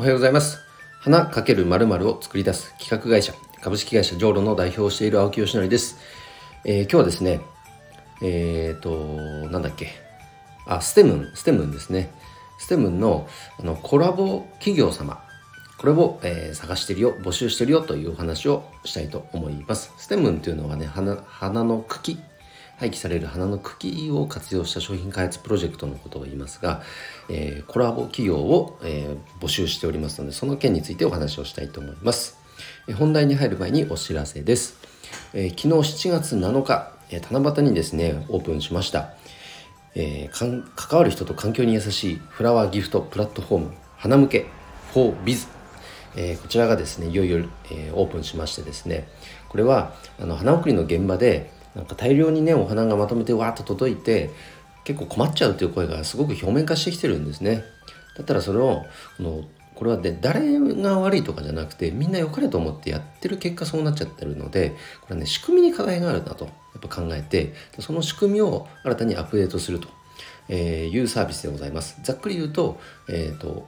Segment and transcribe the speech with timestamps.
[0.00, 0.60] おはようございます。
[1.00, 5.98] 花×〇〇を作り出す企画会社株式会社ジョーロの代表をしている青木よしのりです、
[6.64, 7.42] えー、今日はですね
[8.22, 9.90] えっ、ー、となんだっけ。
[10.66, 12.10] あステムンステムンですね。
[12.58, 15.22] ステムンのあのコラボ企業様。
[15.76, 19.92] これを、えー、探してるよ募集してるよというお話をしたいと思います。
[19.98, 22.18] ステムンというのはね花花の茎
[22.80, 26.80] 廃棄される花の茎を活用した商品開発プロジェクトのことを言いますが、
[27.28, 32.38] えー、コラボ企業を、えー、募集しておりますのでその件についてお話をしたいと思います、
[32.88, 34.78] えー、本題に入る前にお知らせです、
[35.34, 39.10] え昨日7月7日、え七夕にですねオープンしました。
[39.96, 44.46] え、関わる人と環境に優しいフラワーギフトプラットフォーム花向け
[44.94, 45.48] 4biz、
[46.14, 47.38] えー、こちらがですねいよいよ、
[47.72, 49.08] えー、オープンしましてですね
[49.48, 54.30] これはあの花送りの現場でなんか大量にねお花がまとめてわーっと届いて
[54.84, 57.64] 結構困っちゃうという声がすごく表面化してきてるんですね。
[58.16, 58.84] だったらそれを
[59.16, 69.88] このこれはで誰が悪いとかじゃなくてみんな良かれと思ってやってる結果そうなっちゃってるのでこれはね仕組みに課題があるなとやっぱ考えてその仕組みを新たにアップデートすると、
[70.48, 71.98] えいうサービスでございます。
[72.02, 73.66] ざっくり言うと,、えーと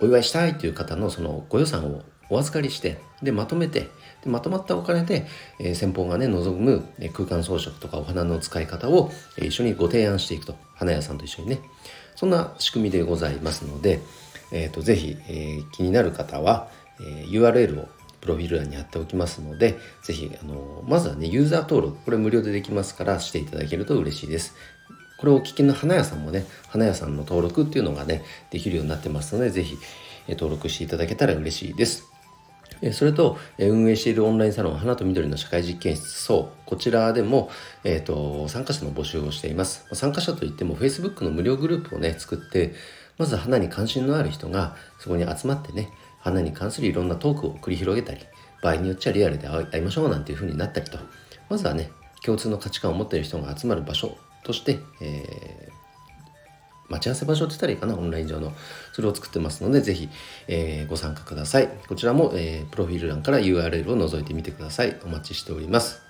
[0.00, 3.88] お祝いしたいという方のそのご予算をお預かりしてでまとめて
[4.22, 5.26] でまとまったお金で、
[5.58, 11.60] えー、先方がね望む空間装飾とかお花の使い方を、え、一緒にご提案していくと花屋さんと一緒にね
[12.16, 14.00] そんな仕組みでございますので、
[14.50, 16.68] えーと、ぜひ、えー、気になる方は、
[17.00, 17.88] え、URL を
[18.20, 24.56] プロフィール欄に貼っておきますので、ぜひ、あのまずはね、ユーザー登録、これ無料でできますからしていただけると嬉しいです。
[25.18, 29.76] これをお聞きの花屋さんもね、花屋さんの登録っていうのがね、できるようになってますので、ぜひ、
[30.26, 32.07] え登録していただけたら嬉しいです。
[32.92, 37.50] それと、運営しているオンラインサロン、花と緑の社会実験室、そう、こちらでも、
[37.84, 39.86] えっ、ー、と、参加者の募集をしています。
[39.94, 42.74] 参加者といっても、Facebook の無料グループをね、作って、
[43.18, 45.90] まず花に関心のある人が、そこに集まってね、
[46.20, 48.20] 花に関するいろんなトークを繰り広げたり、
[48.62, 50.98] 場合によっちゃリアルで会いましょうなんていう風になったりと、
[51.48, 51.90] まずはね、
[52.24, 55.68] 共通の価値観を持っている人が集まる場所として、え
[56.88, 58.52] 待ち合わせ場所って言ったらいいかな、オンライン上の。
[58.92, 60.08] それを作ってますので、ぜひ、
[60.46, 61.68] えー、ご参加ください。
[61.86, 64.96] こちらも、えー、プロフィール欄から URL を覗いてみてください。
[65.04, 66.00] お待ちしております。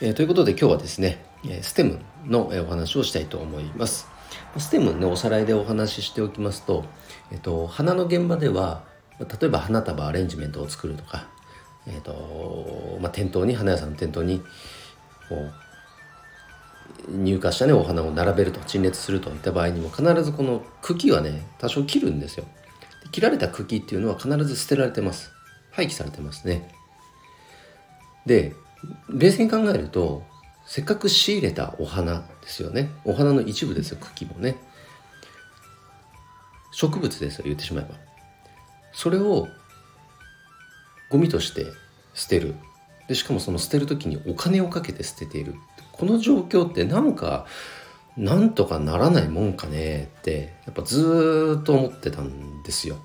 [0.00, 4.06] えー、ということで今日はですね、STEM のお話をしたいと思います。
[4.56, 6.84] STEM のおさらいでお話ししておきますと、
[7.32, 8.84] えっと、花の現場では、
[9.18, 11.26] 例えば花束アレンジメントを作るとか、
[11.86, 14.42] えっとまあ、店頭に花屋さんの店頭に
[15.28, 15.54] こう
[17.08, 22.46] 入荷したねお花を並べると陳列するといった場合にも必ずこの茎はね多少切るんですよ。
[23.12, 25.30] 切られた茎っていうのは必ず捨てられてます。
[25.70, 26.68] 廃棄されてますね。
[28.26, 28.54] で
[29.08, 30.24] 冷静に考えると
[30.66, 32.90] せっかく仕入れたお花ですよね。
[33.04, 34.56] お花の一部ですよ茎もね。
[36.72, 37.94] 植物ですよ言ってしまえば。
[38.92, 39.48] それを
[41.08, 41.66] ゴミとして
[42.14, 42.54] 捨てる。
[43.08, 45.54] でしかもその捨てる時にお金をかけて捨てている
[45.98, 47.46] この状況ってなんか
[48.16, 52.96] なんとかならないもんかねってやっぱずっと思ってたんですよ。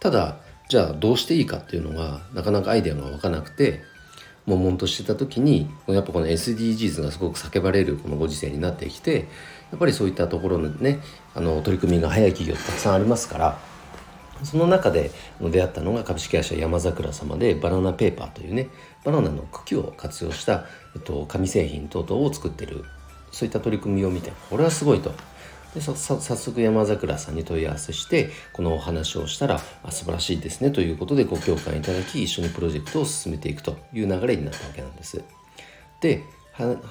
[0.00, 0.36] ただ
[0.68, 3.82] じゃあどうしていいかっていうのがなかなかアイデアが湧かなくて
[4.46, 9.28] 悶々としてた時にやっぱこの SDGs がすごく叫ばれるこのご時世になってきて
[9.70, 11.00] やっぱりそういったところのね
[11.34, 13.58] あの取り組みが早い企業ってたくさんありますから
[14.44, 15.10] その中で
[15.40, 18.68] 出会ったのが株式会社山桜様でバナナペーパーというね
[19.04, 22.84] バナナの茎を活用した、えっと、紙製品等々を作ってる
[23.32, 25.12] そういった取り組みを見てこれはすごいと
[25.74, 35.22] で早速山桜さんに問い合わせしてこのお話をしたらあ素晴らしいですねということでご共感いただき一緒にプロジェクトを進めていくという流れになったわけなんです。
[36.00, 36.22] で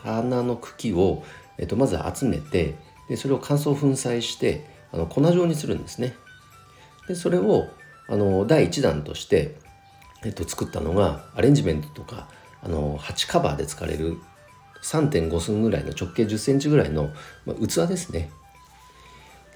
[0.03, 1.23] 花の茎を、
[1.57, 2.75] えっと、まず集めて
[3.09, 6.13] でそれを乾燥粉砕してあの粉状にするんですね。
[7.07, 7.69] でそれを
[8.07, 9.55] あの第1弾として、
[10.23, 12.27] えっと、作ったのがアレンジメントとか
[12.63, 14.17] あの鉢カバーで使われる
[14.81, 17.11] 3.5寸ぐらいの直径1 0センチぐらいの、
[17.45, 18.29] まあ、器ですね。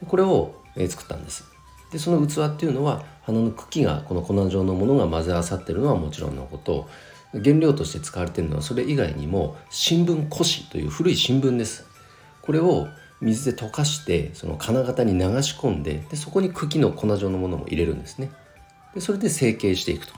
[0.07, 1.43] これを、え、作ったんです。
[1.91, 6.87] でその器っていうのは花の茎がこの粉状のものが混ぜ合わさってるのはもちろんのこと。
[7.31, 11.85] 原料として使われているのはそれ以外にも新聞古紙という古い新聞です。
[12.41, 12.87] これを
[13.21, 18.31] 水で溶かしてその金型に流し込んででそこに茎の粉状のものも入れるんですね。
[18.93, 20.13] でそれで成形していくと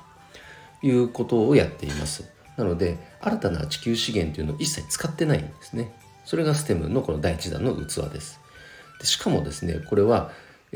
[0.84, 2.30] いうことをやっています。
[2.58, 5.92] なので新たな地球資源というのを一切使ってないんですね。
[6.26, 8.40] それがステムのこの第1弾の器です。
[9.00, 10.32] でしかもですねこれは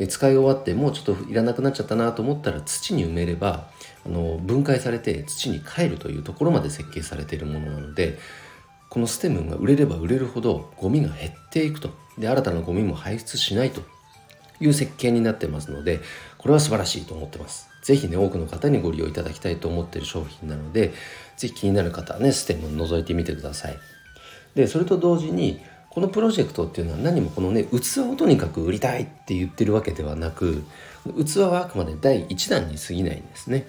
[0.10, 3.70] 使い終わってもうちょっといらなくなっちゃったなと思ったら土に埋めれば
[4.06, 8.18] あの分解されて土に帰るというところまで設計されているものなので
[8.90, 13.82] このステムが売れれば売れるほどゴミが減っていくとで新たなゴミも排出しないと
[14.60, 16.00] いう設計になってますので
[16.38, 17.70] これは素晴らしいと思ってます。
[17.82, 20.94] 是非ね多くの方にご利用いただきたいと思っている商品なので
[21.38, 23.78] 是非気になる方はねステムを覗いてみてください。
[24.56, 30.64] でそれと同時にこのプロジェクトっていうのは何もこのね器をとにかく売りたいって言ってるわけではなく
[31.26, 33.68] 器はあくまで第1弾に過ぎないんですね。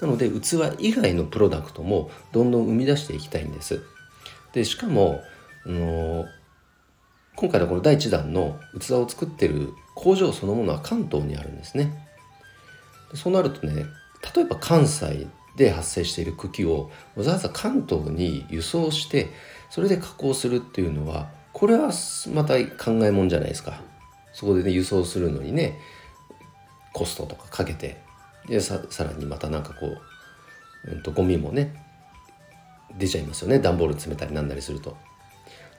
[0.00, 3.80] なので器以外のプロダクトもどんどん生み出していきたいんです。
[4.52, 5.22] でしかも、
[5.64, 6.26] あの
[7.36, 12.08] 今回のこの第1弾の器を作ってる工場そのものは関東にあるんですね。
[13.14, 13.86] そうなるとね
[14.34, 15.26] 例えば関西
[15.56, 19.30] で発生している茎をわざわざ関東に輸送して
[19.70, 21.90] それで加工するっていうのはこれは
[22.32, 23.80] また考えもんじゃないですか。
[24.32, 25.78] そこでね輸送するのにね
[26.92, 28.00] コストとかかけて
[28.48, 29.86] でさらにまたなんかこ
[30.86, 31.74] う、うん、とゴミもね
[32.96, 33.58] 出ちゃいますよね。
[33.58, 34.96] 段ボール詰めたりなんだりすると。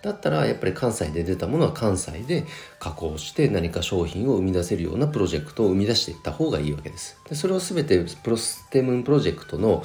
[0.04, 2.46] だったらやっぱり関西で出たものは関西で
[2.78, 7.18] 加工して何か商品を生み出せるようなプロジェクトを生み出していった方がいいわけです。
[7.30, 9.82] でそれを全てプロステムプロジェクトの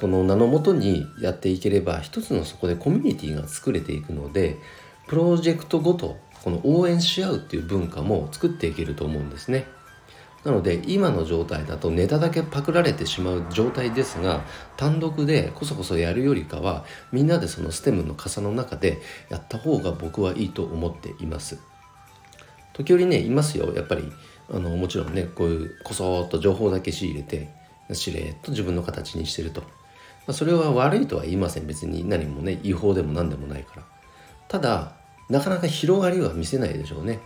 [0.00, 4.58] この名のもとにやっていければ一つのそこでコミュニティが作れていくので
[5.06, 9.66] プロジェクトごとこの応援し合うっていう文化も作っていけると思うんですね。
[10.46, 14.44] なので今の状態だとネタだけパクられてしまう状態ですが
[14.76, 21.58] 単独でこそこそやるよりかはみんなでそのステムの傘の中でやった方が僕はいいと思っています。
[22.74, 23.74] 時折ねいますよ。
[23.74, 24.12] やっぱり
[24.48, 27.48] あのもちろんねこういうこそっと情報だけ仕入れて
[27.92, 29.66] しれっと自分の形にしてると、ま
[30.28, 31.66] あ、それは悪いとは言いません。
[31.66, 33.82] 別に何もね違法でも何でもないから。
[34.46, 34.92] ただ
[35.28, 37.18] なかなか広がりは見せないでしょうね。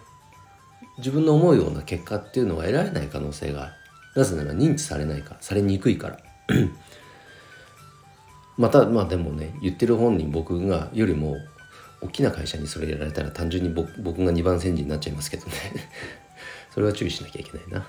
[1.00, 3.72] 自分の思うような結果っていうのは得られない可能性がある。
[4.16, 5.36] なぜなら認知されないから。
[5.40, 6.18] されにくいから。
[8.56, 11.36] またまあでもね言ってる本人僕がよりも
[12.02, 13.92] 大きな会社にそれやられたら単純に僕
[14.24, 15.52] が2番煎じになっちゃいますけどね。
[16.72, 17.86] それは注意しなきゃいけないな。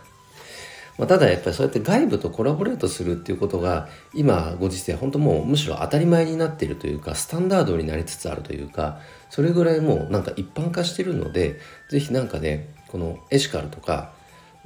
[0.97, 8.99] まあ、ただやっぱりそうやって外部とコラボレートするっていうことが今ご時世本当もうむしろ当たり前になっているというかスタンダードになりつつあるというか
[9.29, 11.59] それぐらいもうなんか一般化してるので
[11.89, 14.11] 是非なんかねこのエシカルとか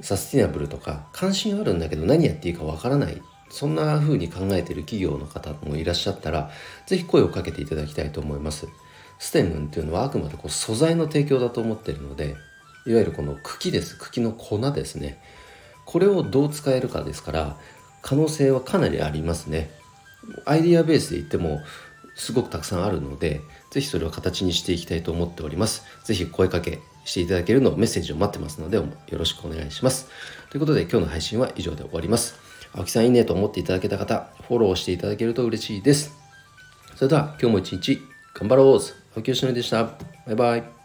[0.00, 3.22] サスティナブルとか関心あるんだけど何やっていいかわからない。
[3.48, 6.50] そんな風に考えてる企業の方もいらっしゃったら
[6.86, 8.66] 是非声をかけていただきたいと思います。
[9.18, 12.36] ステムっていうのはあくまでこう素材の提供だと思っているので
[12.86, 13.96] いわゆるこの茎です。
[13.96, 15.22] 茎の粉ですね。
[15.84, 17.56] これをどう使えるかですから
[18.02, 19.70] 可能性はかなりありますね。
[20.44, 21.60] アイディアベースで言っても
[22.16, 23.40] すごくたくさんあるので
[23.70, 25.84] 是非それを形にしていきたいと思っております。
[26.04, 30.08] 是非声かけしていただけるのをメッセージを待ってますのでよろしくお願いします。
[30.50, 32.34] ということで今日の配信は以上で終わります。
[32.74, 36.12] 青木さんいいねと思っていただけた方、フォローしていただけると嬉しいです。
[36.96, 38.00] それでは今日も一日
[38.34, 38.80] 頑張ろう
[39.16, 39.84] 青木よしのりでした。
[40.26, 40.75] バイバイ。